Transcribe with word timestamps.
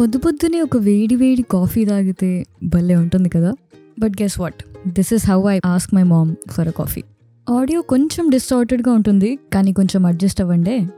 పొద్దు 0.00 0.18
పొద్దునే 0.18 0.60
ఒక 0.60 0.76
వేడి 0.76 1.16
వేడి 1.16 1.42
కాఫీ 1.42 1.84
తాగితే 1.84 2.44
భలే 2.64 2.96
ఉంటుంది 2.96 3.28
కదా? 3.28 3.52
But 3.98 4.22
guess 4.22 4.40
what 4.40 4.64
this 4.88 5.12
is 5.12 5.30
how 5.30 5.50
I 5.50 5.60
ask 5.66 5.94
my 5.94 6.02
mom 6.02 6.36
for 6.50 6.68
a 6.68 6.70
coffee 6.70 7.02
audio 7.48 7.80
కొంచెం 7.82 8.30
డిస్టార్టెడ్గా 8.30 8.92
ఉంటుంది 8.92 9.38
కానీ 9.52 9.72
కొంచెం 9.72 10.06
అడ్జస్ట్ 10.06 10.40
అవ్వండి. 10.40 10.88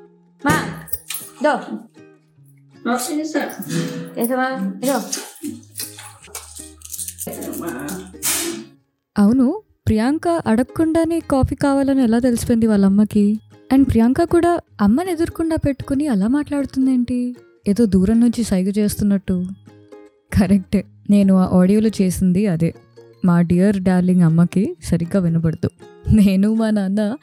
అవును 9.19 9.63
ప్రియాంక 9.87 10.29
అడగకుండానే 10.47 11.21
కాఫీ 11.21 11.55
కావాలని 11.55 12.03
ఎలా 12.03 12.19
తెలిసిపోయింది 12.19 12.67
వాళ్ళ 12.67 12.87
అమ్మకి? 12.87 13.41
అండ్ 13.73 13.89
ప్రియాంక 13.89 14.23
కూడా 14.23 14.61
అమ్మని 14.81 15.11
ఎదుర్కొండా 15.13 15.57
పెట్టుకుని 15.57 16.07
అలా 16.07 16.29
మాట్లాడుతుందేంటి? 16.29 17.37
ఏదో 17.71 17.85
దూరం 17.85 18.21
నుంచి 18.21 18.45
సైగ 18.45 18.69
చేస్తున్నట్టు. 18.79 19.45
కరెక్ట్. 20.41 20.77
నేను 21.11 21.35
ఆ 21.35 21.59
ఆడియోలో 21.59 21.91
చేసింది 22.03 22.47
అదే. 22.47 22.75
మా 23.25 23.41
డియర్ 23.41 23.81
డార్లింగ్ 23.81 24.23
అమ్మకి 24.23 24.77
సరిగ్గా 24.85 25.23
వినపడదు 25.23 25.71
నేను 26.13 26.55
మా 26.55 26.71
నాన్న 26.71 27.17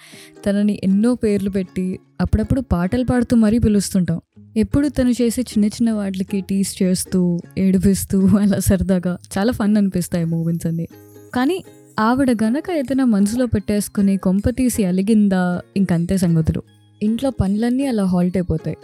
తనని 0.45 0.79
ఎన్నో 0.83 1.15
పేర్లు 1.15 1.49
పెట్టి 1.49 1.99
అప్పుడప్పుడు 2.21 2.61
పాటలు 2.61 3.03
పాడుతూ 3.03 3.35
మరీ 3.35 3.59
పిలుస్తుంటాం. 3.59 4.21
ఎప్పుడు 4.57 4.87
తను 4.87 5.09
చేసే 5.09 5.41
చిన్న 5.41 5.65
చిన్న 5.65 5.91
వాటికి 5.91 6.41
టీస్ 6.41 6.83
చేస్తూ 6.83 7.39
ఏడిపిస్తూ 7.57 8.27
అలా 8.27 8.59
సరదాగా 8.59 9.17
చాలా 9.37 9.51
ఫన్ 9.51 9.77
అనిపిస్తాయి 9.77 10.25
మూమెంట్స్ 10.25 10.67
అన్ని. 10.67 10.87
కానీ 11.35 11.63
ఆవిడ 11.99 12.31
గనక 12.31 12.63
ఏదైనా 12.77 13.05
మనసులో 13.05 13.45
పెట్టేసుకుని 13.45 14.17
కొంప 14.17 14.49
తీసి 14.49 14.83
అలిగిందా 14.83 15.61
ఇంకంతే 15.77 16.17
సంగతులు. 16.17 16.63
ఇంట్లో 17.03 17.29
పనులన్నీ 17.29 17.85
అలా 17.85 18.03
హాల్ట్ 18.03 18.37
అయిపోతాయి. 18.37 18.77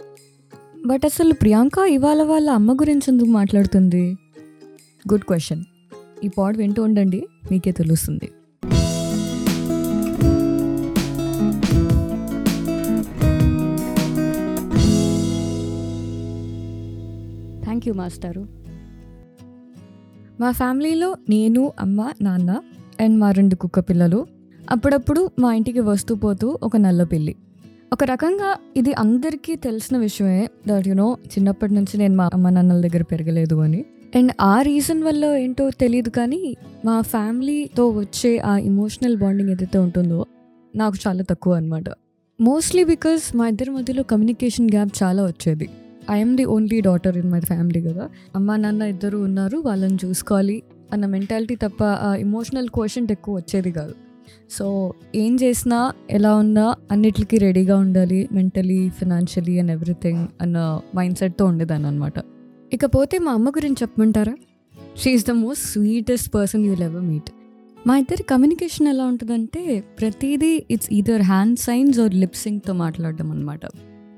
బట్ 0.86 1.04
అసలు 1.04 1.34
ప్రియాంక 1.34 1.78
ఇవాళ 1.88 2.22
వాళ్ళ 2.22 2.50
అమ్మ 2.50 2.72
గురించి 2.72 3.02
ఎందుకు 3.08 3.28
మాట్లాడుతుంది? 3.28 4.16
గుడ్ 5.12 5.24
క్వశ్చన్ 5.24 5.64
ఈ 6.24 6.28
పాడ్ 6.28 6.56
వింటూ 6.56 6.82
ఉండండి 6.82 7.26
మీకే 7.52 7.72
తెలుస్తుంది. 7.72 8.26
థ్యాంక్ 17.62 17.88
యూ 17.88 17.94
మాస్టారు 17.94 18.46
మా 20.40 20.50
ఫ్యామిలీలో 20.50 21.16
నేను 21.28 21.72
అమ్మ 21.80 22.12
నాన్న 22.22 22.60
అండ్ 23.00 23.18
మా 23.18 23.30
రెండు 23.30 23.54
కుక్క 23.54 23.80
పిల్లలు. 23.80 24.26
అప్పుడప్పుడు 24.70 25.30
మా 25.38 25.54
ఇంటికి 25.54 25.80
వస్తూ 25.80 26.14
పోతూ 26.14 26.58
ఒక 26.62 26.76
నల్ల 26.76 27.04
పిల్లి. 27.04 27.36
ఒక 27.94 28.04
రకంగా 28.04 28.56
ఇది 28.76 28.92
అందరికీ 28.92 29.56
తెలిసిన 29.56 29.96
విషయమే. 29.98 30.48
దట్ 30.68 30.88
యునో 30.88 31.18
చిన్నప్పటి 31.26 31.74
నుంచి 31.74 31.98
నేను 31.98 32.16
మా 32.16 32.30
అమ్మ 32.34 32.48
నాన్నల 32.48 32.80
దగ్గర 32.80 33.02
పెరగలేదు 33.02 33.54
అని. 33.60 33.84
అండ్ 34.14 34.32
ఆ 34.40 34.62
రీజన్ 34.62 35.02
వల్ల 35.02 35.24
ఏంటో 35.24 35.70
తెలియదు 35.70 36.10
కానీ 36.10 36.56
మా 36.84 37.00
ఫ్యామిలీతో 37.00 37.90
వచ్చే 37.90 38.38
ఆ 38.38 38.56
ఇమోషనల్ 38.56 39.16
బాండింగ్ 39.16 39.50
ఏదైతే 39.50 39.78
ఉంటుందో 39.78 40.26
నాకు 40.76 40.94
చాలా 41.06 41.22
తక్కువ 41.22 41.54
అనమాట 41.54 41.84
మోస్ట్లీ 42.40 42.84
బికాస్ 42.84 43.36
మా 43.36 43.48
ఇద్దరి 43.48 43.70
మధ్యలో 43.70 44.02
కమ్యూనికేషన్ 44.02 44.70
గ్యాప్ 44.70 45.02
చాలా 45.02 45.22
వచ్చేది. 45.24 45.68
I'm 46.10 46.36
the 46.36 46.44
only 46.44 46.80
daughter 46.80 47.16
in 47.16 47.30
my 47.30 47.40
family 47.40 47.82
కదా. 47.82 48.08
అమ్మ 48.36 48.56
నాన్న 48.56 48.82
ఇద్దరు 48.82 49.18
ఉన్నారు 49.18 49.58
వాళ్ళని 49.58 49.98
చూసుకోవాలి 50.04 50.62
అన్న 50.92 51.06
మెంటాలిటీ 51.06 51.54
తప్ప 51.54 51.84
ఆ 51.84 52.14
ఇమోషనల్ 52.14 52.68
క్వశ్చన్ 52.68 53.06
ఎక్కువ 53.10 53.36
వచ్చేది 53.36 53.72
కాదు. 53.72 54.03
సో 54.50 54.94
ఏం 55.14 55.36
చేసినా 55.36 55.92
ఎలా 56.10 56.36
ఉన్నా 56.36 56.74
అన్నిటికీ 56.90 57.38
రెడీగా 57.38 57.76
ఉండాలి 57.76 58.28
మెంటలీ 58.32 58.88
ఫినాన్షియలీ 58.88 59.58
అండ్ 59.58 59.70
ఎవ్రీథింగ్ 59.70 60.26
అన్న 60.40 60.80
మైండ్ 60.94 61.18
సెట్తో 61.18 61.46
ఉండేదాన్ని 61.46 61.88
అనమాట 61.88 62.14
ఇకపోతే 62.72 63.18
మా 63.18 63.32
అమ్మ 63.32 63.50
గురించి 63.50 63.76
చెప్పమంటారా? 63.82 64.34
She is 64.96 65.26
the 65.26 65.30
most 65.30 65.66
sweetest 65.66 66.34
person 66.34 66.66
you'll 66.66 66.80
ever 66.80 67.02
meet 67.02 67.30
మా 67.86 67.98
ఇద్దరి 67.98 68.22
కమ్యూనికేషన్ 68.22 68.88
ఎలా 68.88 69.04
ఉంటుందంటే 69.04 69.80
ప్రతిదీ 69.98 70.64
it's 70.70 70.92
either 70.92 71.22
hand 71.22 71.58
signs 71.58 72.00
or 72.00 72.14
లిప్సింగ్తో 72.14 72.72
మాట్లాడడం 72.72 73.30
అనమాట 73.30 73.60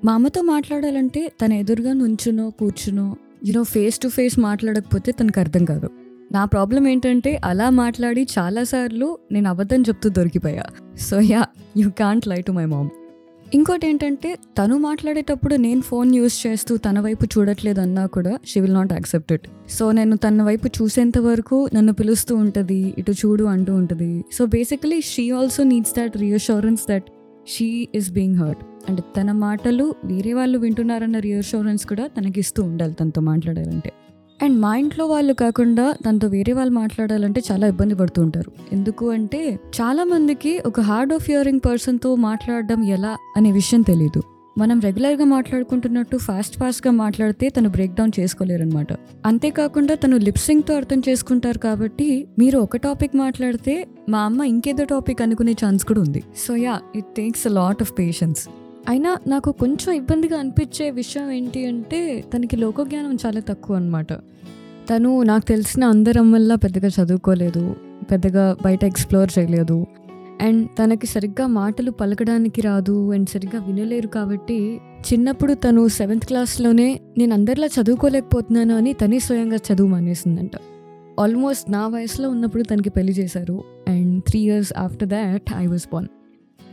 మా 0.04 0.14
అమ్మతో 0.14 0.42
మాట్లాడాలంటే 0.42 1.32
తన 1.42 1.52
ఎదురుగా 1.52 1.92
నుంచునో 1.92 2.50
కూర్చునో 2.50 3.16
you know 3.46 3.62
face 3.62 3.98
to 3.98 4.08
face 4.08 4.38
మాట్లాడకపోతే 4.38 5.12
తనకు 5.12 5.40
అర్థం 5.40 5.64
కాదు. 5.64 5.88
నా 6.32 6.44
ప్రాబ్లం 6.44 6.88
ఏంటంటే 6.88 7.40
అలా 7.44 7.70
మాట్లాడి 7.70 8.26
చాలాసార్లు 8.38 9.18
నేను 9.32 9.50
అబద్ధం 9.50 9.82
చెప్తూ 9.82 10.08
దొరికిపోయా. 10.08 10.64
So 10.98 11.20
yeah 11.20 11.46
you 11.76 11.90
can't 11.90 12.28
lie 12.28 12.40
to 12.40 12.52
my 12.52 12.64
mom 12.64 12.88
ఇంకోటి 13.54 13.86
ఏంటంటే 13.86 14.38
తను 14.58 14.78
మాట్లాడేటప్పుడు 14.78 15.54
నేను 15.54 15.80
ఫోన్ 15.80 16.14
యూస్ 16.16 16.46
చేస్తూ 16.46 16.76
తన 16.76 17.00
వైపు 17.00 17.24
చూడట్లేదు 17.24 17.80
అన్నా 17.80 18.06
కూడా 18.06 18.38
she 18.46 18.60
will 18.60 18.74
not 18.74 18.92
accept 18.92 19.32
it 19.32 19.48
so 19.68 19.92
నేను 19.92 20.16
తన 20.16 20.42
వైపు 20.42 20.68
చూసేంత 20.68 21.18
వరకు 21.18 21.70
నన్ను 21.74 21.92
పిలుస్తూ 21.92 22.36
ఉంటుంది 22.36 22.94
ఇటు 22.98 23.10
చూడు 23.10 23.44
అంటూ 23.44 23.74
ఉంటుంది. 23.74 24.24
So 24.32 24.46
basically 24.46 25.00
she 25.00 25.30
also 25.30 25.62
needs 25.62 25.94
that 25.98 26.16
reassurance 26.16 26.82
that 26.90 27.04
she 27.48 27.88
is 27.94 28.10
being 28.10 28.36
hurt 28.36 28.64
అంటే 28.88 29.02
తన 29.16 29.32
మాటలు 29.32 29.94
వేరే 30.04 30.32
వాళ్ళు 30.32 30.58
వింటున్నారన్న 30.58 31.18
రియాష్యూరెన్స్ 31.18 31.86
కూడా 31.86 32.06
తనకిస్తూ 32.06 32.62
ఉండాలి 32.62 32.92
తనతో 32.92 33.20
మాట్లాడాలంటే. 33.20 33.92
అండ్ 34.42 34.60
మా 34.60 34.76
ఇంట్లో 34.76 35.06
వాళ్ళు 35.06 35.32
కాకుండా 35.32 35.96
తనతో 36.06 36.28
వేరే 36.28 36.52
వాళ్ళు 36.52 36.72
మాట్లాడాలంటే 36.72 37.42
చాలా 37.50 37.66
ఇబ్బంది 37.66 37.94
పడుతూ 37.94 38.22
ఉంటారు. 38.22 38.50
ఎందుకు 38.72 39.10
అంటే 39.10 39.58
చాలా 39.80 40.04
మందికి 40.04 40.62
ఒక 40.66 40.80
హార్డ్ 40.80 41.12
ఆఫ్ 41.12 41.30
హియరింగ్ 41.30 41.60
పర్సన్తో 41.66 42.14
మాట్లాడడం 42.14 42.84
ఎలా 42.84 43.16
అనే 43.36 43.52
విషయం 43.52 43.82
తెలియదు 43.82 44.22
మనం 44.58 44.80
రెగ్యులర్గా 44.80 45.24
మాట్లాడుకుంటున్నట్టు 45.24 46.16
ఫాస్ట్ 46.16 46.54
ఫాస్ట్గా 46.58 46.92
మాట్లాడితే 46.92 47.48
తను 47.48 47.68
బ్రేక్ 47.68 47.94
డౌన్ 47.94 48.12
చేసుకోలేరనమాట 48.20 48.92
అంతేకాకుండా 49.26 49.94
తను 49.94 50.16
లిప్సింగ్తో 50.16 50.74
అర్థం 50.76 51.02
చేసుకుంటారు 51.08 51.58
కాబట్టి 51.58 52.26
మీరు 52.38 52.58
ఒక 52.58 52.76
టాపిక్ 52.76 53.16
మాట్లాడితే 53.16 53.74
మా 54.08 54.18
అమ్మ 54.18 54.42
ఇంకేదో 54.42 54.84
టాపిక్ 54.84 55.22
అనుకునే 55.22 55.52
ఛాన్స్ 55.52 55.84
కూడా 55.84 56.00
ఉంది. 56.00 56.22
So 56.46 56.56
yeah 56.56 56.80
it 56.96 57.06
takes 57.16 57.46
a 57.46 57.50
lot 57.50 57.82
of 57.82 57.92
patience 57.98 58.48
అయినా 58.88 59.18
నాకు 59.26 59.52
కొంచెం 59.52 59.94
ఇబ్బందిగా 59.94 60.38
అనిపించే 60.38 60.90
విషయం 60.90 61.30
ఏంటి 61.30 61.66
అంటే 61.66 62.24
తనకి 62.34 62.56
లోకజ్ఞానం 62.56 63.18
చాలా 63.26 63.40
తక్కువ 63.40 63.76
అనమాట 63.76 64.12
తను 64.90 65.22
నాకు 65.22 65.44
తెలిసిన 65.44 65.84
అందరం 65.84 66.32
వల్ల 66.32 66.54
పెద్దగా 66.54 66.88
చదువుకోలేదు 66.88 67.76
పెద్దగా 68.10 68.56
బయట 68.64 68.84
ఎక్స్ప్లోర్ 68.84 69.38
చేయలేదు. 69.38 69.86
అండ్ 70.40 70.68
తనకి 70.78 71.06
సరిగ్గా 71.06 71.46
మాటలు 71.46 71.90
పలకడానికి 71.90 72.60
రాదు 72.60 73.12
అండ్ 73.12 73.28
సరిగ్గా 73.28 73.64
వినలేరు 73.64 74.08
కాబట్టి 74.08 74.80
చిన్నప్పుడు 75.12 75.54
తను 75.54 75.88
సెవెంత్ 75.88 76.26
క్లాస్లోనే 76.26 77.00
నేను 77.18 77.34
అందరిలా 77.34 77.66
చదువుకోలేకపోతున్నాను 77.66 78.76
అని 78.76 78.92
తనే 78.92 79.18
స్వయంగా 79.18 79.56
చదువు 79.56 79.88
మానేసిందంట. 79.88 80.50
ఆల్మోస్ట్ 81.20 81.70
నా 81.70 81.88
వయసులో 81.88 82.30
ఉన్నప్పుడు 82.30 82.62
తనకి 82.62 82.90
పెళ్ళి 82.90 83.12
చేశారు. 83.12 83.64
And 83.88 84.24
three 84.24 84.40
years 84.40 84.72
after 84.78 85.08
that 85.08 85.42
I 85.56 85.66
was 85.66 85.86
born. 85.92 86.08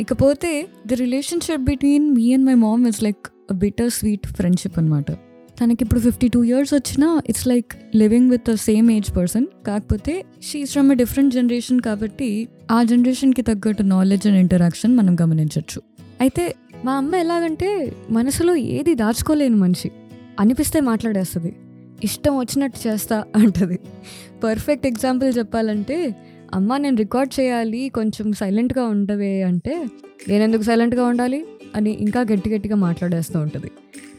ఇకపోతే 0.01 0.67
the 0.87 0.93
relationship 0.93 1.61
between 1.61 2.15
me 2.15 2.33
and 2.33 2.45
my 2.45 2.53
mom 2.53 2.87
is 2.87 3.03
like 3.03 3.53
bitter 3.53 3.89
sweet 3.89 4.27
friendship 4.27 4.79
అనమాట 4.79 5.11
తనకి 5.59 5.77
ఇప్పుడు 5.81 5.99
ఫిఫ్టీ 5.99 6.27
టూ 6.27 6.43
ఇయర్స్ 6.43 6.73
వచ్చినా 6.73 7.21
it's 7.29 7.47
like 7.47 7.73
living 7.95 8.31
with 8.31 8.51
the 8.51 8.53
same 8.53 8.91
age 8.91 9.15
person 9.15 9.45
కాకపోతే 9.67 10.25
she is 10.41 10.71
from 10.71 10.91
a 10.91 10.95
different 10.95 11.33
generation 11.33 11.79
కాబట్టి 11.79 12.47
ఆ 12.71 12.83
జనరేషన్కి 12.83 13.41
తగ్గట్టు 13.41 13.83
నాలెడ్జ్ 13.83 14.27
అండ్ 14.27 14.37
ఇంటరాక్షన్ 14.37 14.97
మనం 14.97 15.15
గమనించవచ్చు 15.21 15.81
అయితే 16.21 16.55
మా 16.85 16.93
అమ్మ 16.93 17.15
ఎలాగంటే 17.15 17.93
మనసులో 18.09 18.55
ఏది 18.55 18.95
దాచుకోలేని 18.95 19.55
మనిషి. 19.55 19.91
అనిపిస్తే 20.39 20.79
మాట్లాడేస్తుంది. 20.79 21.55
ఇష్టం 22.03 22.37
వచ్చినట్టు 22.37 22.87
చేస్తా 22.87 23.23
అంటది. 23.35 23.79
పర్ఫెక్ట్ 24.43 24.87
ఎగ్జాంపుల్ 24.87 25.37
చెప్పాలంటే 25.37 26.15
అమ్మ 26.53 26.77
నేను 26.77 26.97
రికార్డ్ 26.97 27.39
చేయాలి 27.39 27.91
కొంచెం 27.95 28.31
సైలెంట్గా 28.31 28.83
ఉండవే 28.83 29.43
అంటే 29.43 29.85
నేను 30.27 30.43
ఎందుకు 30.43 30.61
సైలెంట్గా 30.61 31.05
ఉండాలి 31.05 31.45
అని 31.75 31.97
ఇంకా 32.01 32.21
గట్టి 32.21 32.49
గట్టిగా 32.49 32.75
మాట్లాడేస్తూ 32.75 33.39
ఉంటుంది. 33.39 33.71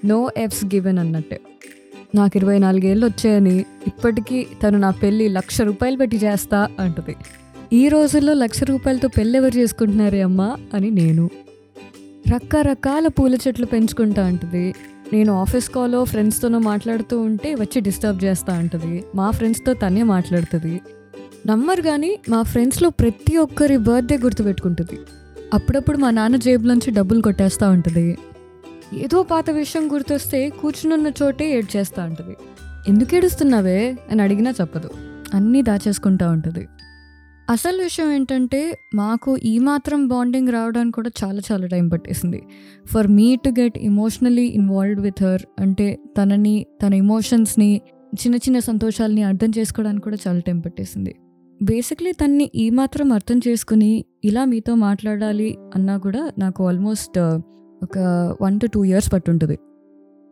నో 0.04 0.30
ఎఫ్స్ 0.36 0.64
గివెన్ 0.64 0.98
అన్నట్టే. 0.98 1.40
నాకు 2.14 2.36
ఇరవై 2.36 2.58
నాలుగేళ్ళు 2.58 3.06
వచ్చాయని 3.06 3.58
ఇప్పటికీ 3.86 4.46
తను 4.62 4.78
నా 4.78 4.90
పెళ్ళి 4.90 5.28
లక్ష 5.28 5.60
రూపాయలు 5.60 5.96
పెట్టి 5.96 6.16
చేస్తా 6.16 6.68
అంటుంది. 6.80 7.16
ఈ 7.72 7.88
రోజుల్లో 7.88 8.32
లక్ష 8.32 8.64
రూపాయలతో 8.64 9.08
పెళ్ళి 9.08 9.38
ఎవరు 9.38 9.58
చేసుకుంటున్నారే 9.58 10.22
అమ్మా? 10.22 10.56
అని 10.74 10.90
నేను. 10.90 11.30
రకరకాల 12.34 13.06
పూల 13.06 13.34
చెట్లు 13.34 13.66
పెంచుకుంటా 13.66 14.26
అంటుంది. 14.26 14.74
నేను 15.12 15.32
ఆఫీస్ 15.32 15.70
కాల్లో 15.70 16.04
ఫ్రెండ్స్తోనో 16.04 16.58
మాట్లాడుతూ 16.58 17.20
ఉంటే 17.20 17.54
వచ్చి 17.54 17.80
డిస్టర్బ్ 17.80 18.24
చేస్తా 18.24 18.54
అంటుంది. 18.54 19.04
మా 19.14 19.30
ఫ్రెండ్స్తో 19.30 19.74
తనే 19.74 20.02
మాట్లాడుతుంది. 20.02 20.80
నమ్మరు 21.46 21.82
కానీ 21.82 22.18
మా 22.28 22.42
ఫ్రెండ్స్లో 22.42 22.90
ప్రతి 22.90 23.36
ఒక్కరి 23.36 23.76
బర్త్డే 23.76 24.18
గుర్తుపెట్టుకుంటుంది 24.18 24.98
అప్పుడప్పుడు 25.54 25.98
మా 25.98 26.10
నాన్న 26.10 26.36
జేబులోంచి 26.36 26.90
డబ్బులు 26.90 27.22
కొట్టేస్తూ 27.22 27.70
ఉంటుంది. 27.70 28.18
ఏదో 28.94 29.22
పాత 29.22 29.50
విషయం 29.50 29.92
గుర్తొస్తే 29.92 30.48
కూర్చునున్న 30.48 31.12
చోటే 31.22 31.58
ఏడ్చేస్తూ 31.58 32.02
ఉంటుంది. 32.02 32.36
ఎందుకు 32.88 33.14
ఏడుస్తున్నావే? 33.14 33.96
అని 34.10 34.22
అడిగినా 34.22 34.50
చెప్పదు. 34.50 34.90
అన్నీ 35.34 35.62
దాచేసుకుంటూ 35.62 36.30
ఉంటుంది. 36.30 36.68
అసలు 37.50 37.82
విషయం 37.82 38.12
ఏంటంటే 38.12 38.78
మాకు 38.94 39.36
ఈ 39.36 39.58
మాత్రం 39.58 40.08
బాండింగ్ 40.08 40.48
రావడానికి 40.48 40.94
కూడా 40.94 41.10
చాలా 41.24 41.40
చాలా 41.52 41.66
టైం 41.66 41.88
పట్టేసింది. 41.88 42.42
For 42.86 43.06
me 43.06 43.36
to 43.36 43.50
get 43.60 43.78
emotionally 43.78 44.44
involved 44.44 45.00
with 45.00 45.22
her 45.22 45.42
అంటే 45.60 45.98
తనని 46.22 46.66
తన 46.86 46.94
ఇమోషన్స్ని 46.94 47.80
చిన్న 48.14 48.36
చిన్న 48.36 48.58
సంతోషాలని 48.58 49.22
అర్థం 49.22 49.52
చేసుకోవడానికి 49.58 50.04
కూడా 50.04 50.16
చాలా 50.28 50.38
టైం 50.38 50.60
పట్టేసింది. 50.60 51.14
బేసిక్లీ 51.68 52.12
తన్ని 52.12 52.46
ఈ 52.54 52.64
మాత్రం 52.70 53.12
అర్థం 53.12 53.38
చేసుకుని 53.46 53.90
ఇలా 54.24 54.42
మీతో 54.44 54.72
మాట్లాడాలి 54.74 55.50
అన్నా 55.74 55.94
కూడా 55.96 56.22
నాకు 56.38 56.60
ఆల్మోస్ట్ 56.68 57.18
ఒక 57.82 57.98
వన్ 58.42 58.56
టు 58.60 58.66
టూ 58.66 58.80
ఇయర్స్ 58.84 59.08
పట్టుంటుంది. 59.12 59.56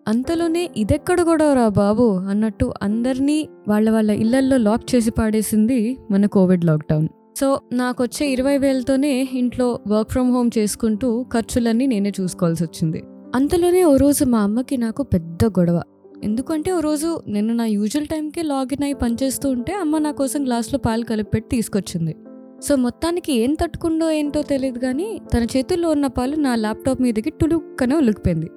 అంతలోనే 0.06 0.62
ఇదెక్కడ 0.76 1.20
కూడా 1.22 1.46
రా 1.54 1.66
బాబు 1.68 2.06
అన్నట్టు 2.30 2.66
అందరినీ 2.82 3.38
వాళ్ళ 3.68 3.90
వాళ్ళ 3.90 4.10
ఇళ్ళల్లో 4.22 4.56
లాక్ 4.56 4.94
చేసి 4.94 5.10
పాడేసింది 5.10 5.78
మన 6.10 6.26
కోవిడ్ 6.26 6.64
లాక్డౌన్. 6.64 7.08
సో 7.40 7.48
నాకు 7.72 7.98
వచ్చే 8.02 8.24
ఇరవై 8.32 8.56
వేలతోనే 8.58 9.14
ఇంట్లో 9.42 9.68
వర్క్ 9.88 10.10
ఫ్రమ్ 10.10 10.32
హోమ్ 10.32 10.50
చేసుకుంటూ 10.58 11.10
ఖర్చులన్నీ 11.34 11.86
నేనే 11.86 12.12
చూసుకోవాల్సి 12.20 12.64
వచ్చింది 12.64 13.02
అంతలోనే 13.34 13.82
ఓ 13.84 13.94
రోజు 13.96 14.24
మా 14.24 14.40
అమ్మకి 14.40 14.76
నాకు 14.76 15.02
పెద్ద 15.02 15.44
గొడవ. 15.58 15.78
ఎందుకంటే 16.24 16.72
ఓ 16.72 16.80
రోజు 16.80 17.22
నేను 17.28 17.54
నా 17.54 17.64
యూజువల్ 17.64 18.06
టైంకి 18.06 18.42
లాగిన్ 18.42 18.84
అయి 18.84 18.94
పనిచేస్తూ 18.94 19.50
ఉంటే 19.50 19.72
అమ్మ 19.74 19.98
నా 19.98 20.10
కోసం 20.10 20.44
గ్లాస్లో 20.44 20.78
పాలు 20.78 21.04
కలిపెట్టి 21.04 21.56
తీసుకొచ్చింది. 21.56 22.16
సో 22.62 22.76
మొత్తానికి 22.76 23.32
ఏం 23.32 23.54
తట్టుకుందో 23.54 24.10
ఏంటో 24.10 24.42
తెలియదు 24.42 24.78
కానీ 24.78 25.20
తన 25.34 25.46
చేతుల్లో 25.56 25.90
ఉన్న 25.90 26.06
పాలు 26.06 26.36
నా 26.36 26.54
ల్యాప్టాప్ 26.54 27.02
మీదకి 27.02 27.30
టులుక్కనే 27.30 27.96
ఉలికిపోయింది 27.96 28.50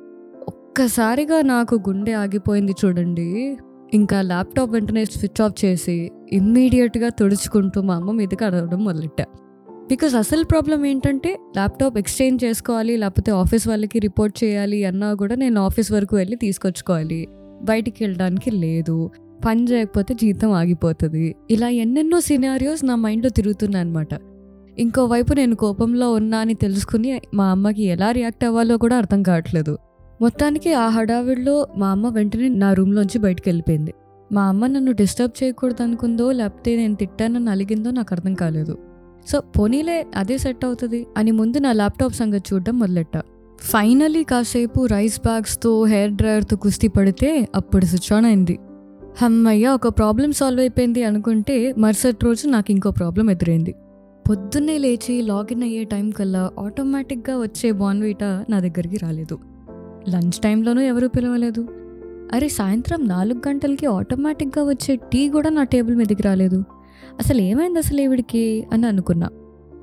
ఒక్కసారిగా 0.47 1.41
నాకు 1.41 1.75
గుండె 1.75 2.13
ఆగిపోయింది 2.13 2.71
చూడండి. 2.85 3.57
ఇంకా 3.93 4.21
ల్యాప్టాప్ 4.21 4.71
వెంటనే 4.71 5.05
స్విచ్ 5.05 5.41
ఆఫ్ 5.41 5.65
చేసి 5.65 6.11
ఇమ్మీడియట్గా 6.31 7.09
తుడుచుకుంటూ 7.09 7.81
మా 7.81 7.95
అమ్మ 7.95 8.11
మీదకి 8.11 8.45
అడగడం 8.45 8.83
మొదలెట్టా. 8.83 9.25
బికాస్ 9.87 10.15
అసలు 10.15 10.43
ప్రాబ్లం 10.43 10.85
ఏంటంటే 10.85 11.37
ల్యాప్టాప్ 11.57 11.97
ఎక్స్చేంజ్ 11.97 12.43
చేసుకోవాలి 12.43 12.97
లేకపోతే 12.97 13.31
ఆఫీస్ 13.31 13.67
వాళ్ళకి 13.67 13.99
రిపోర్ట్ 13.99 14.43
చేయాలి 14.43 14.85
అన్నా 14.85 15.13
కూడా 15.13 15.35
నేను 15.35 15.61
ఆఫీస్ 15.61 15.91
వరకు 15.91 16.15
వెళ్ళి 16.15 16.35
తీసుకొచ్చుకోవాలి. 16.35 17.27
బయటికి 17.61 18.03
వెళ్ళడానికి 18.03 18.51
లేదు. 18.51 19.11
పని 19.45 19.63
చేయకపోతే 19.63 20.13
జీతం 20.13 20.51
ఆగిపోతుంది. 20.51 21.35
ఇలా 21.51 21.69
ఎన్నెన్నో 21.69 22.19
సినారియోస్ 22.19 22.85
నా 22.85 22.95
మైండ్లో 22.95 23.29
తిరుగుతున్నాయి 23.29 23.85
అనమాట 23.85 24.07
ఇంకోవైపు 24.79 25.33
నేను 25.33 25.55
కోపంలో 25.55 26.13
ఉన్నా 26.13 26.37
అని 26.37 26.53
తెలుసుకుని 26.53 27.21
మా 27.33 27.51
అమ్మకి 27.51 27.83
ఎలా 27.83 28.11
రియాక్ట్ 28.11 28.45
అవ్వాలో 28.45 28.77
కూడా 28.77 28.97
అర్థం 28.97 29.23
కావట్లేదు. 29.23 29.77
మొత్తానికి 30.21 30.73
ఆ 30.73 30.87
హడావిడిలో 30.87 31.67
మా 31.77 31.89
అమ్మ 31.89 32.09
వెంటనే 32.09 32.49
నా 32.49 32.73
రూమ్లోంచి 32.73 33.19
బయటికి 33.19 33.49
వెళ్ళిపోయింది. 33.49 33.93
మా 34.31 34.43
అమ్మ 34.43 34.67
నన్ను 34.67 34.91
డిస్టర్బ్ 34.91 35.43
చేయకూడదు 35.43 35.83
అనుకుందో 35.83 36.31
లేకపోతే 36.31 36.75
నేను 36.75 36.95
తిట్టానని 36.95 37.49
అలిగిందో 37.49 37.91
నాకు 37.91 38.07
అర్థం 38.11 38.33
కాలేదు. 38.33 38.77
సో 39.27 39.39
పోనీలే 39.39 40.05
అదే 40.15 40.37
సెట్ 40.37 40.65
అవుతుంది 40.65 41.05
అని 41.17 41.31
ముందు 41.31 41.57
నా 41.57 41.71
ల్యాప్టాప్ 41.71 42.13
సంగతి 42.13 42.53
చూడడం 42.53 42.79
మొదలెట్టా. 42.79 43.21
ఫైనలీ 43.65 44.23
కాసేపు 44.23 44.85
రైస్ 44.85 45.19
బ్యాగ్స్తో 45.19 45.85
హెయిర్ 45.85 46.11
డ్రైయర్తో 46.11 46.57
కుస్తీ 46.57 46.87
పడితే 46.87 47.47
అప్పుడు 47.55 47.85
స్విచ్ 47.85 48.13
ఆన్ 48.13 48.25
అయింది. 48.25 48.59
హమ్మయ్య 49.21 49.67
ఒక 49.67 49.87
ప్రాబ్లం 49.87 50.31
సాల్వ్ 50.31 50.59
అయిపోయింది 50.59 51.03
అనుకుంటే 51.03 51.73
మరుసటి 51.77 52.25
రోజు 52.25 52.47
నాకు 52.47 52.71
ఇంకో 52.71 52.91
ప్రాబ్లం 52.91 53.29
ఎదురైంది. 53.29 53.75
పొద్దున్నే 54.29 54.77
లేచి 54.77 55.21
లాగిన్ 55.21 55.63
అయ్యే 55.63 55.83
టైం 55.83 56.09
కల్లా 56.09 56.51
ఆటోమేటిక్గా 56.59 57.37
వచ్చే 57.37 57.71
బాన్వీటా 57.71 58.45
నా 58.49 58.59
దగ్గరికి 58.59 58.97
రాలేదు. 58.97 59.39
లంచ్ 60.09 60.31
టైంలోనూ 60.31 60.81
ఎవరూ 60.81 61.07
పిలవలేదు. 61.07 61.67
అరే 62.33 62.47
సాయంత్రం 62.47 63.07
నాలుగు 63.07 63.49
గంటలకి 63.49 63.85
ఆటోమేటిక్గా 63.85 64.63
వచ్చే 64.63 64.95
టీ 64.95 65.29
కూడా 65.29 65.49
నా 65.49 65.63
టేబుల్ 65.63 65.95
మీదకి 65.95 66.23
రాలేదు. 66.23 66.63
అసలు 67.19 67.41
ఏమైంది 67.41 67.79
అసలు 67.79 68.01
ఈవిడికి? 68.01 68.67
అని 68.73 68.87
అనుకున్నా. 68.87 69.29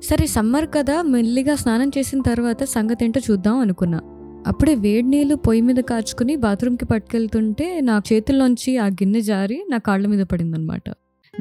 సరే 0.03 0.27
సమ్మర్ 0.27 0.67
కదా 0.75 1.01
మెల్లిగా 1.01 1.55
స్నానం 1.55 1.91
చేసిన 1.97 2.21
తర్వాత 2.21 2.63
సంగతి 2.63 3.05
ఏంటో 3.05 3.21
చూద్దాం 3.31 3.57
అనుకున్నా. 3.57 4.01
అప్పుడే 4.47 4.75
వేడి 4.75 5.07
నీళ్ళు 5.07 5.35
పొయ్యి 5.35 5.61
మీద 5.61 5.75
కాచుకుని 5.75 6.35
బాత్రూమ్కి 6.35 6.85
పట్టుకెళ్తుంటే 6.85 7.81
నా 7.81 8.01
చేతుల్లోంచి 8.13 8.77
ఆ 8.77 8.87
గిన్నె 8.87 9.21
జారి 9.21 9.65
నా 9.69 9.77
కాళ్ళ 9.77 10.07
మీద 10.07 10.25
పడిందనమాట 10.25 10.83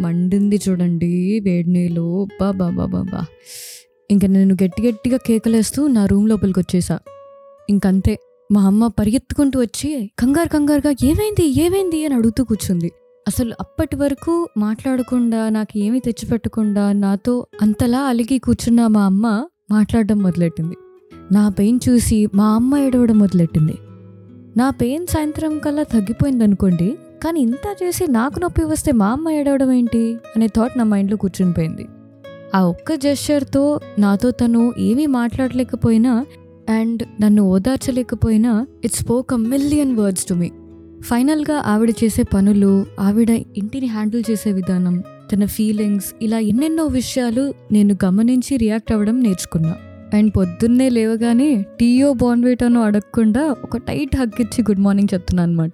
మండింది 0.01 0.61
చూడండి 0.69 1.41
వేడి 1.45 1.71
నీళ్ళు. 1.71 2.29
బాబా 2.41 2.71
బాబా 2.71 3.03
బా 3.03 3.25
ఇంకా 4.11 4.29
నేను 4.29 4.57
గట్టి 4.65 4.89
గట్టిగా 4.89 5.17
కేకలేస్తూ 5.17 5.87
నా 5.87 6.07
రూమ్ 6.07 6.29
లోపలికి 6.29 6.61
వచ్చేసా. 6.61 6.99
ఇంకంతే. 7.71 8.19
మా 8.53 8.63
అమ్మ 8.67 8.87
పరిగెత్తుకుంటూ 8.87 9.61
వచ్చి 9.61 10.11
కంగారు 10.19 10.49
కంగారుగా 10.49 10.95
ఏమైంది 11.05 11.63
ఏమైంది? 11.63 12.05
అని 12.05 12.15
అడుగుతూ 12.15 12.45
కూర్చుంది. 12.45 12.91
అసలు 13.29 13.55
అప్పటి 13.61 13.97
వరకు 13.97 14.49
మాట్లాడకుండా 14.59 15.49
నాకు 15.49 15.79
ఏమీ 15.79 16.01
తెచ్చిపెట్టకుండా 16.01 16.93
నాతో 16.93 17.47
అంతలా 17.63 18.01
అలిగి 18.01 18.39
కూర్చున్న 18.39 18.87
మా 18.87 19.05
అమ్మ 19.05 19.45
మాట్లాడడం 19.71 20.19
మొదలెట్టింది. 20.19 20.77
నా 21.33 21.49
పెయిన్ 21.49 21.81
చూసి 21.89 22.29
మా 22.35 22.55
అమ్మ 22.55 22.77
ఏడవడం 22.77 23.19
మొదలెట్టింది. 23.19 23.77
నా 24.57 24.71
పెయిన్ 24.71 25.07
సాయంత్రం 25.07 25.59
కల్లా 25.59 25.83
తగ్గిపోయింది 25.83 26.45
అనుకోండి 26.45 26.99
కానీ 27.25 27.41
ఇంత 27.41 27.77
చేసి 27.83 28.07
నాకు 28.11 28.41
నొప్పి 28.41 28.65
వస్తే 28.65 28.93
మా 28.93 29.09
అమ్మ 29.11 29.31
ఏడవడం 29.31 29.73
ఏంటి? 29.73 30.17
అనే 30.37 30.47
థాట్ 30.47 30.79
నా 30.79 30.85
మైండ్లో 30.85 31.17
కూర్చునిపోయింది. 31.17 31.87
ఆ 32.55 32.63
ఒక్క 32.63 32.95
జెస్చర్తో 32.95 33.81
నాతో 33.99 34.31
తను 34.31 34.73
ఏమీ 34.79 35.07
మాట్లాడలేకపోయినా 35.07 36.27
అండ్ 36.69 37.03
నన్ను 37.21 37.43
ఓదార్చలేకపోయినా 37.43 38.67
it 38.85 38.93
spoke 38.93 39.33
a 39.33 39.37
million 39.37 39.97
words 39.97 40.25
to 40.25 40.35
me. 40.35 40.51
ఫైనల్గా 41.03 41.63
ఆవిడ 41.67 41.91
చేసే 42.05 42.23
పనులు 42.23 42.87
ఆవిడ 43.01 43.31
ఇంటిని 43.31 43.87
హ్యాండిల్ 43.87 44.25
చేసే 44.31 44.53
విధానం 44.53 45.03
తన 45.33 45.45
ఫీలింగ్స్ 45.45 46.15
ఇలా 46.23 46.39
ఎన్నెన్నో 46.39 46.87
విషయాలు 46.87 47.55
నేను 47.73 47.97
గమనించి 48.05 48.57
రియాక్ట్ 48.57 48.93
అవ్వడం 48.93 49.21
నేర్చుకున్నా. 49.21 49.75
అండ్ 50.15 50.33
పొద్దున్నే 50.37 50.89
లేవగానే 50.89 51.65
టీయో 51.81 52.13
బాన్వేటానో 52.13 52.83
అడగకుండా 52.83 53.57
ఒక 53.65 53.77
టైట్ 53.77 54.17
హగ్ 54.17 54.41
ఇచ్చి 54.41 54.63
గుడ్ 54.63 54.81
మార్నింగ్ 54.81 55.15
చెప్తున్నాను 55.15 55.51
అనమాట 55.53 55.73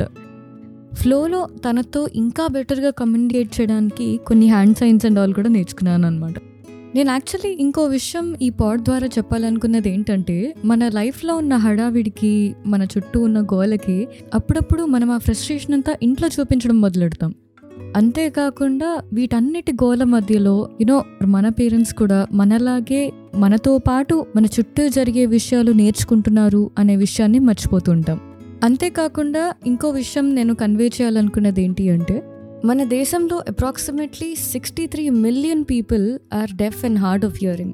ఫ్లోలో 0.94 1.48
తనతో 1.64 2.08
ఇంకా 2.14 2.46
బెటర్గా 2.52 2.90
కమ్యూనికేట్ 2.90 3.60
చేయడానికి 3.60 4.20
కొన్ని 4.26 4.48
హ్యాండ్ 4.48 4.76
సైన్స్ 4.76 5.06
అండ్ 5.06 5.18
ఆల్ 5.18 5.34
కూడా 5.34 5.48
నేర్చుకున్నాను 5.48 6.06
అనమాట 6.06 6.34
నేను 6.94 7.10
యాక్చువల్లీ 7.10 7.56
ఇంకో 7.60 7.84
విషయం 7.84 8.36
ఈ 8.42 8.50
పాడ్ 8.50 8.82
ద్వారా 8.82 9.06
చెప్పాలనుకున్నది 9.06 9.90
ఏంటంటే 9.90 10.54
మన 10.64 10.88
లైఫ్లో 10.88 11.36
ఉన్న 11.36 11.56
హడావిడికి 11.56 12.54
మన 12.66 12.82
చుట్టూ 12.82 13.20
ఉన్న 13.20 13.40
గోలకి 13.40 14.08
అప్పుడప్పుడు 14.34 14.82
మనం 14.84 15.10
ఆ 15.10 15.18
ఫ్రస్ట్రేషన్ 15.18 15.74
అంతా 15.74 15.96
ఇంట్లో 16.02 16.28
చూపించడం 16.40 16.80
మొదలెడతాం. 16.80 17.34
అంతేకాకుండా 17.96 19.02
వీటన్నిటి 19.12 19.72
గోల 19.72 20.04
మధ్యలో 20.04 20.68
యునో 20.80 21.04
మన 21.24 21.48
పేరెంట్స్ 21.48 21.94
కూడా 21.94 22.26
మనలాగే 22.32 23.12
మనతో 23.34 23.78
పాటు 23.78 24.26
మన 24.36 24.46
చుట్టూ 24.46 24.88
జరిగే 24.88 25.26
విషయాలు 25.26 25.72
నేర్చుకుంటున్నారు 25.72 26.70
అనే 26.78 26.96
విషయాన్ని 26.96 27.38
మర్చిపోతుంటాం 27.38 28.20
అంతేకాకుండా 28.64 29.54
ఇంకో 29.66 29.90
విషయం 29.90 30.34
నేను 30.34 30.54
కన్వే 30.54 30.86
చేయాలనుకున్నది 30.86 31.62
ఏంటి 31.62 31.90
అంటే 31.90 32.22
మన 32.64 32.84
దేశంలో 32.84 33.36
approximately 33.36 34.34
sixty 34.34 34.86
three 34.86 35.10
million 35.10 35.64
people 35.70 36.18
are 36.34 36.56
deaf 36.56 36.84
and 36.84 36.98
hard 36.98 37.24
of 37.24 37.38
hearing 37.42 37.72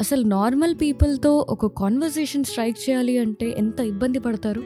అసలు 0.00 0.24
నార్మల్ 0.24 0.74
పీపుల్తో 0.74 1.46
ఒక 1.48 1.66
కాన్వర్జేషన్ 1.66 2.44
స్ట్రైక్ 2.44 2.90
చేయాలి 2.90 3.18
అంటే 3.18 3.54
ఎంత 3.58 3.80
ఇబ్బంది 3.80 4.18
పడతారు? 4.18 4.62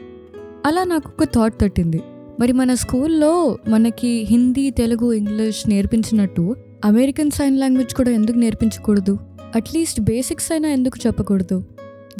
అలా 0.65 0.83
నాకు 0.83 1.09
ఒక 1.09 1.23
థాట్ 1.35 1.59
తట్టింది. 1.61 2.01
మరి 2.39 2.51
మన 2.51 2.73
స్కూల్లో 2.73 3.57
మనకి 3.69 4.27
హిందీ 4.29 4.69
తెలుగు 4.69 5.13
ఇంగ్లీష్ 5.13 5.69
నేర్పించినట్టు 5.69 6.55
అమెరికన్ 6.85 7.31
సైన్ 7.31 7.59
లాంగ్వేజ్ 7.59 7.95
కూడా 7.95 8.11
ఎందుకు 8.11 8.37
నేర్పించకూడదు? 8.37 9.17
అట్లీస్ట్ 9.55 10.01
బేసిక్స్ 10.01 10.51
అయినా 10.51 10.69
ఎందుకు 10.69 11.07
చెప్పకూడదు? 11.07 11.63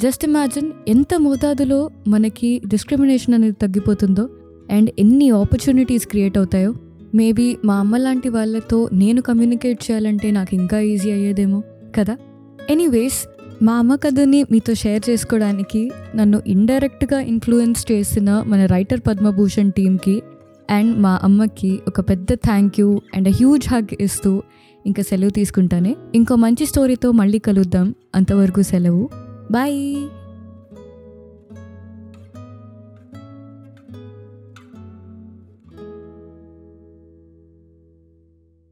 జస్ట్ 0.00 0.24
ఇమాజిన్ 0.24 0.72
ఎంత 0.88 1.14
మోతాదులో 1.18 1.90
మనకి 2.08 2.62
డిస్క్రిమినేషన్ 2.68 3.34
అనేది 3.34 3.56
తగ్గిపోతుందో 3.62 4.28
అండ్ 4.70 4.90
ఎన్ని 4.98 5.30
ఆపర్చునిటీస్ 5.30 6.06
క్రియేట్ 6.06 6.38
అవుతాయో. 6.38 6.74
మేబీ 7.16 7.56
మా 7.64 7.74
అమ్మ 7.74 7.96
లాంటి 7.96 8.28
వాళ్ళతో 8.28 8.88
నేను 8.92 9.22
కమ్యూనికేట్ 9.22 9.90
చేయాలంటే 9.90 10.30
నాకు 10.30 10.54
ఇంకా 10.54 10.80
ఈజీ 10.80 11.10
అయ్యేదేమో 11.10 11.62
కదా? 11.96 12.16
ఎనీవేస్ 12.70 13.18
మా 13.64 13.72
అమ్మ 13.74 13.94
కథని 13.94 14.42
మీతో 14.42 14.74
షేర్ 14.74 15.10
చేసుకోవడానికి 15.10 15.90
నన్ను 16.16 16.42
ఇండైరెక్ట్గా 16.46 17.20
ఇన్ఫ్లుయెన్స్ 17.20 17.92
చేసిన 17.92 18.44
మన 18.46 18.66
రైటర్ 18.66 19.00
పద్మభూషణ్ 19.06 19.72
టీమ్కి 19.72 20.22
అండ్ 20.70 20.98
మా 20.98 21.20
అమ్మకి 21.22 21.80
ఒక 21.88 22.00
పెద్ద 22.00 22.34
thank 22.34 22.80
you 22.80 23.00
and 23.16 23.28
huge 23.28 23.68
hug 23.68 23.94
ఇస్తూ 24.00 24.42
ఇంకా 24.86 25.02
సెలవు 25.02 25.30
తీసుకుంటానే. 25.30 25.96
ఇంకో 26.14 26.36
మంచి 26.36 26.66
స్టోరీతో 26.66 27.12
మళ్ళీ 27.12 27.38
కలుద్దాం. 27.38 27.94
అంతవరకు 28.14 28.62
సెలవు. 28.62 29.10
బాయ్! 29.50 29.96